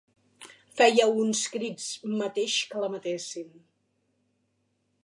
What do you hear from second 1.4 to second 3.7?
crits mateix que la matessin.